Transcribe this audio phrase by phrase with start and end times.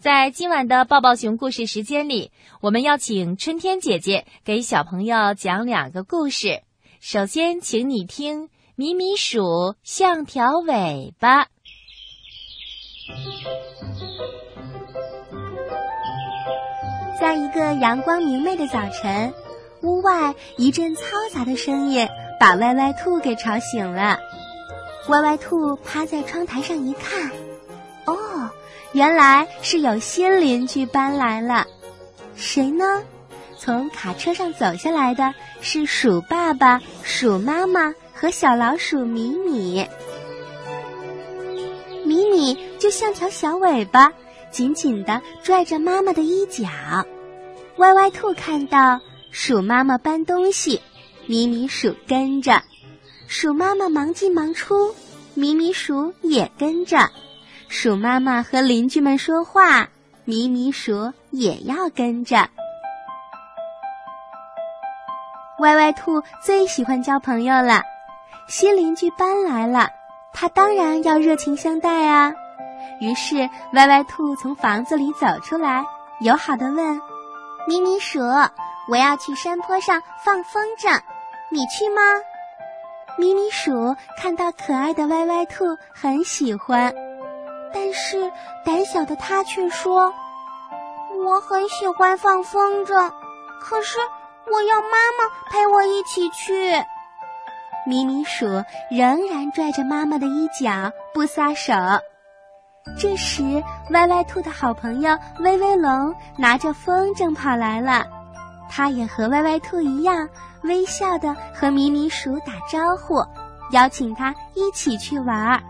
[0.00, 6.62] 在今晚的抱抱熊故事时间里，我们要请春天姐姐给小朋友讲两个故事。
[7.00, 8.44] 首先，请你听
[8.76, 11.44] 《米米鼠像条尾巴》。
[17.20, 19.34] 在一个阳光明媚的早晨，
[19.82, 22.08] 屋外一阵嘈杂的声音
[22.40, 24.18] 把歪歪兔给吵醒了。
[25.08, 27.30] 歪歪兔趴在窗台上一看，
[28.92, 31.66] 原来是有新邻居搬来了，
[32.34, 32.84] 谁呢？
[33.56, 39.86] 从卡车上走下来的是鼠爸爸、鼠妈妈和小老鼠米米。
[42.04, 44.12] 米米就像条小尾巴，
[44.50, 46.64] 紧紧地拽着妈妈的衣角。
[47.76, 49.00] 歪歪兔看到
[49.30, 50.80] 鼠妈妈搬东西，
[51.26, 52.62] 米米鼠跟着；
[53.28, 54.94] 鼠妈妈忙进忙出，
[55.34, 57.10] 米米鼠也跟着。
[57.72, 59.88] 鼠妈妈和邻居们说话，
[60.24, 62.48] 米米鼠也要跟着。
[65.60, 67.84] 歪歪兔最喜欢交朋友了，
[68.48, 69.90] 新邻居搬来了，
[70.32, 72.34] 他当然要热情相待啊。
[73.00, 75.84] 于是歪歪兔从房子里走出来，
[76.20, 77.00] 友好的问
[77.68, 78.18] ：“米米鼠，
[78.90, 81.00] 我要去山坡上放风筝，
[81.52, 82.02] 你去吗？”
[83.16, 86.92] 米米鼠看到可爱的歪歪兔，很喜欢。
[87.72, 88.32] 但是
[88.64, 90.12] 胆小的他却说
[91.24, 93.12] ：“我很喜欢放风筝，
[93.60, 93.98] 可是
[94.52, 96.84] 我要妈妈陪我一起去。”
[97.86, 98.46] 咪咪鼠
[98.90, 101.74] 仍然拽着妈妈的衣角不撒手。
[102.98, 108.06] 这时，歪歪兔的好朋友威威龙拿着风筝跑来了，
[108.70, 110.28] 他也和歪歪兔一样，
[110.62, 113.24] 微笑的和咪咪鼠打招呼，
[113.72, 115.62] 邀请他一起去玩儿。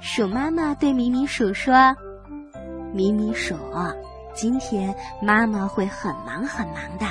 [0.00, 1.94] 鼠妈妈对米米鼠说
[2.92, 3.56] ：“米米鼠，
[4.34, 7.06] 今天妈妈会很忙很忙的，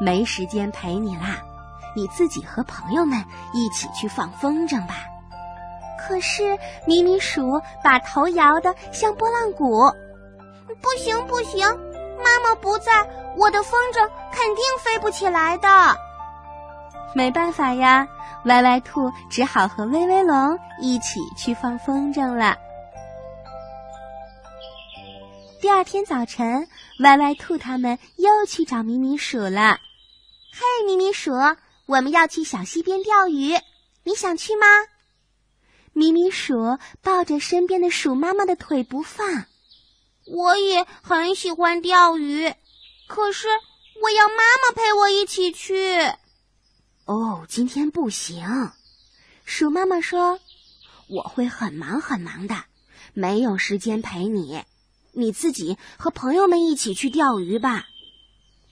[0.00, 1.38] 没时间陪你啦。
[1.94, 3.22] 你自己和朋友们
[3.52, 4.94] 一起去放风筝吧。”
[6.06, 9.90] 可是米米鼠把头摇得像拨浪鼓
[10.82, 11.66] ，“不行不行，
[12.18, 12.92] 妈妈不在，
[13.36, 14.00] 我的风筝
[14.32, 15.68] 肯定飞不起来的。”
[17.14, 18.08] 没办法呀。
[18.44, 22.58] 歪歪兔只好和威威龙一起去放风筝了。
[25.62, 26.68] 第二天早晨，
[27.00, 29.78] 歪歪兔他们又去找米米鼠了。
[30.52, 31.32] 嘿，米米鼠，
[31.86, 33.54] 我们要去小溪边钓鱼，
[34.02, 34.66] 你想去吗？
[35.94, 39.46] 米米鼠抱着身边的鼠妈妈的腿不放。
[40.26, 42.52] 我也很喜欢钓鱼，
[43.06, 43.48] 可是
[44.02, 45.98] 我要妈妈陪我一起去。
[47.06, 48.72] 哦，今天不行，
[49.44, 50.40] 鼠妈妈说
[51.06, 52.64] ：“我会很忙很忙的，
[53.12, 54.64] 没有时间陪你。
[55.12, 57.86] 你自己和朋友们一起去钓鱼吧。”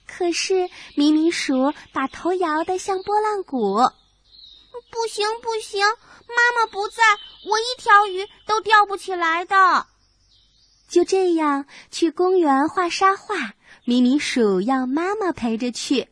[0.07, 3.75] 可是咪咪鼠把头摇得像拨浪鼓，
[4.89, 7.03] 不行不行，妈妈不在，
[7.45, 9.85] 我一条鱼都钓不起来的。
[10.87, 13.53] 就这样，去公园画沙画，
[13.85, 16.09] 咪咪鼠要妈妈陪着去。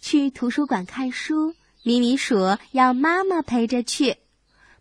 [0.00, 4.16] 去图书馆看书，咪咪鼠要妈妈陪着去；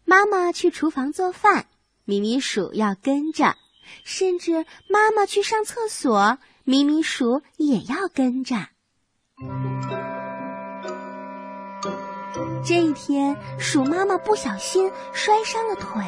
[0.05, 1.65] 妈妈去厨房做饭，
[2.05, 3.55] 咪咪鼠要跟着；
[4.03, 8.55] 甚至妈妈去上厕所，咪咪鼠也要跟着。
[12.65, 16.03] 这一天，鼠妈妈不小心摔伤了腿，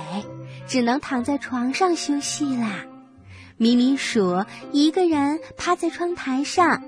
[0.67, 2.85] 只能躺在床上休息啦。
[3.57, 6.83] 咪咪鼠一个人趴在窗台上，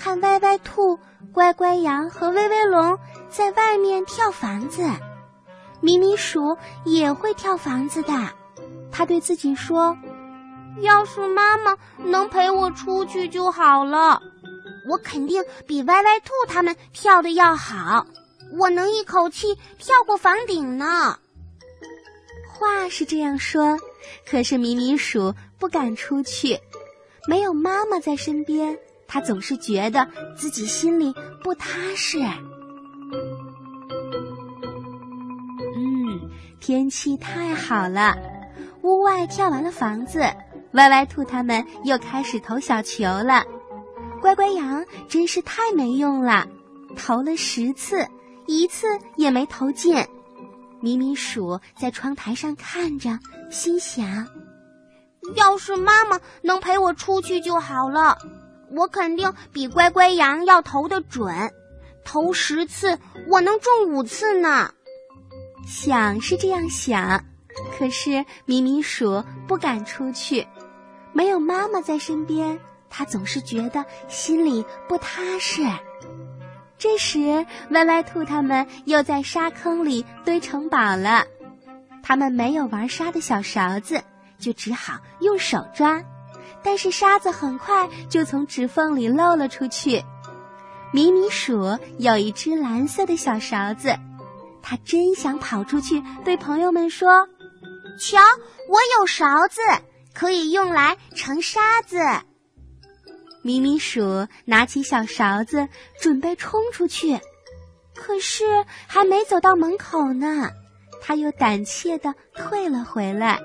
[0.00, 0.98] 看歪歪兔。
[1.32, 4.82] 乖乖羊和威威龙在外面跳房子，
[5.80, 8.12] 咪咪鼠也会跳房子的。
[8.90, 9.96] 他对自己说
[10.80, 14.20] ：“要是妈妈能陪我出去就好了，
[14.88, 18.06] 我肯定比歪歪兔他们跳的要好。
[18.58, 21.18] 我能一口气跳过房顶呢。”
[22.50, 23.78] 话是这样说，
[24.28, 26.58] 可是咪咪鼠不敢出去，
[27.28, 28.78] 没有妈妈在身边。
[29.12, 31.12] 他总是觉得自己心里
[31.42, 32.20] 不踏实。
[35.76, 36.30] 嗯，
[36.60, 38.16] 天气太好了，
[38.82, 40.20] 屋外跳完了房子，
[40.74, 43.44] 歪歪兔他们又开始投小球了。
[44.20, 46.46] 乖乖羊真是太没用了，
[46.96, 48.06] 投了十次，
[48.46, 48.86] 一次
[49.16, 50.06] 也没投进。
[50.80, 53.18] 咪咪鼠在窗台上看着，
[53.50, 54.28] 心想：
[55.34, 58.16] 要是妈妈能陪我出去就好了。
[58.70, 61.52] 我肯定比乖乖羊要投的准，
[62.04, 64.72] 投十次我能中五次呢。
[65.66, 67.24] 想是这样想，
[67.76, 70.46] 可是咪咪鼠不敢出去。
[71.12, 75.62] 没有妈妈在身边，它总是觉得心里不踏实。
[76.78, 81.26] 这时，歪歪兔他们又在沙坑里堆城堡了。
[82.02, 84.02] 他们没有玩沙的小勺子，
[84.38, 86.02] 就只好用手抓。
[86.62, 90.04] 但是沙子很快就从指缝里漏了出去。
[90.92, 93.96] 米米鼠有一只蓝色的小勺子，
[94.60, 97.28] 它真想跑出去对朋友们说
[97.98, 98.18] ：“瞧，
[98.68, 99.60] 我有勺子，
[100.12, 101.98] 可以用来盛沙子。”
[103.42, 105.68] 米米鼠拿起小勺子
[106.00, 107.20] 准备冲出去，
[107.94, 108.44] 可是
[108.86, 110.50] 还没走到门口呢，
[111.00, 113.40] 他又胆怯地退了回来。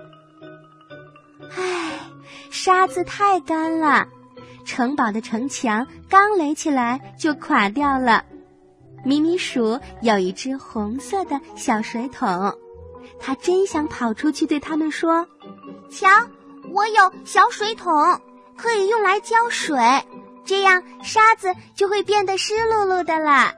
[1.55, 1.99] 唉。
[2.49, 4.07] 沙子太干了，
[4.65, 8.23] 城堡的城墙刚垒起来就垮掉了。
[9.03, 12.57] 米米鼠有一只红色的小水桶，
[13.19, 15.27] 它真想跑出去对他们说
[15.91, 16.07] ：“瞧，
[16.73, 17.93] 我有小水桶，
[18.57, 19.77] 可以用来浇水，
[20.43, 23.53] 这样沙子就会变得湿漉漉的了。”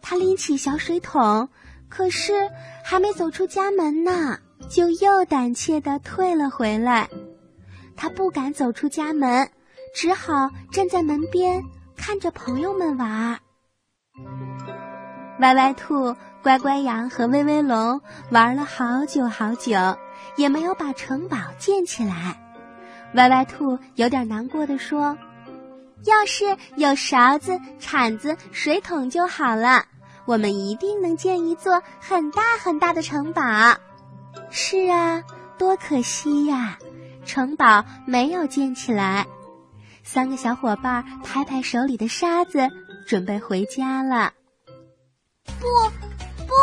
[0.00, 1.48] 它拎起小水桶，
[1.88, 2.32] 可是
[2.84, 7.08] 还没走出家门呢，就又胆怯地退了回来。
[7.96, 9.50] 他不敢走出家门，
[9.94, 11.62] 只好站在门边
[11.96, 13.38] 看着朋友们玩。
[15.40, 18.00] 歪歪兔、乖乖羊和威威龙
[18.30, 19.72] 玩了好久好久，
[20.36, 22.38] 也没有把城堡建起来。
[23.14, 25.18] 歪歪兔有点难过的说
[26.04, 29.84] ：“要是有勺子、铲子、水桶就好了，
[30.26, 33.42] 我们一定能建一座很大很大的城堡。”
[34.50, 35.22] 是啊，
[35.58, 36.78] 多可惜呀！
[37.24, 39.26] 城堡没有建起来，
[40.02, 42.70] 三个小伙伴拍拍手里的沙子，
[43.06, 44.32] 准备回家了。
[45.44, 45.66] 不，
[46.46, 46.54] 不，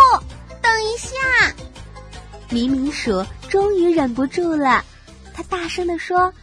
[0.61, 1.15] 等一下！
[2.49, 4.83] 米米鼠终于忍不住了，
[5.33, 6.33] 他大声地说：“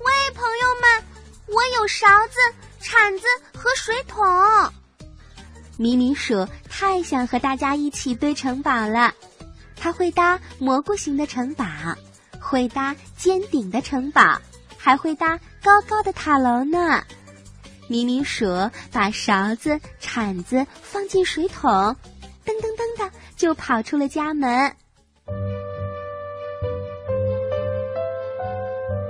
[0.00, 1.04] 喂，朋友们，
[1.54, 2.38] 我有勺子、
[2.80, 4.24] 铲子和水桶。”
[5.78, 9.14] 米米鼠太想和大家一起堆城堡了，
[9.76, 11.64] 他会搭蘑菇型的城堡。
[12.46, 14.40] 会搭尖顶的城堡，
[14.78, 17.02] 还会搭高高的塔楼呢。
[17.88, 21.70] 米米鼠把勺子、铲子放进水桶，
[22.44, 24.74] 噔噔噔的就跑出了家门。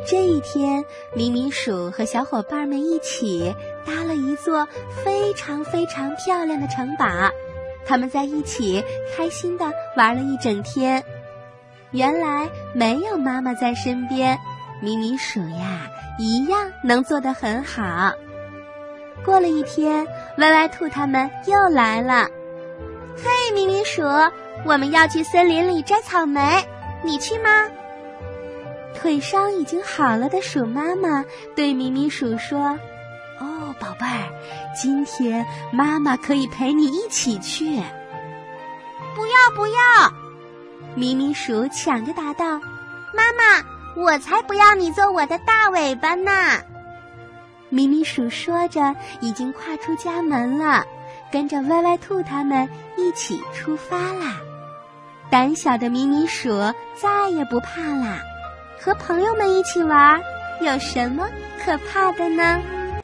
[0.07, 0.85] 这一天，
[1.15, 3.55] 米米鼠和小伙伴们一起
[3.85, 4.67] 搭了一座
[5.05, 7.07] 非常非常漂亮的城堡，
[7.85, 8.83] 他们在一起
[9.15, 11.05] 开心的玩了一整天。
[11.97, 14.39] 原来没有妈妈在身边，
[14.83, 15.89] 米米鼠呀
[16.19, 18.13] 一样能做得很好。
[19.25, 20.07] 过了一天，
[20.37, 22.29] 歪歪兔他们又来了。
[23.17, 24.03] 嘿，米米鼠，
[24.67, 26.69] 我们要去森林里摘草莓，
[27.03, 27.49] 你去吗？
[28.95, 32.79] 腿伤已经好了的鼠妈妈对米米鼠说
[33.41, 34.29] ：“哦，宝贝儿，
[34.75, 37.65] 今天妈妈可以陪你一起去。”
[39.17, 40.13] 不要，不要！
[40.97, 42.59] 米米鼠抢着答道
[43.13, 43.63] ：“妈妈，
[44.03, 46.33] 我才不要你做我的大尾巴呢！”
[47.69, 50.87] 米米鼠说着，已经跨出家门了，
[51.31, 52.67] 跟着歪歪兔他们
[52.97, 54.37] 一起出发啦。
[55.29, 56.49] 胆小的米米鼠
[56.95, 58.23] 再也不怕啦，
[58.81, 60.19] 和朋友们一起玩，
[60.63, 61.29] 有什么
[61.63, 62.63] 可怕的呢？